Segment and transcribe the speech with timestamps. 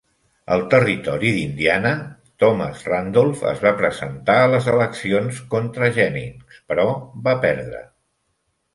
[0.53, 1.91] Al Territori d'Indiana,
[2.45, 6.91] Thomas Randolph es va presentar a les eleccions contra Jennings, però
[7.31, 7.89] va perdre.